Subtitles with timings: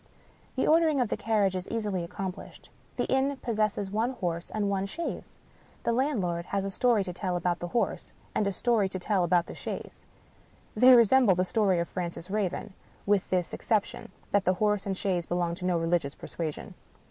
[0.55, 2.71] The ordering of the carriage is easily accomplished.
[2.95, 5.37] The inn possesses one horse and one chaise.
[5.83, 9.23] The landlorjd has a story to tell of the horse, and a story to tell
[9.23, 10.03] of the chaise.
[10.75, 12.73] They resemble the story of Francis Raven—
[13.07, 16.73] ^with this ex ception, that the horse and chaise belong to no religious persuasion.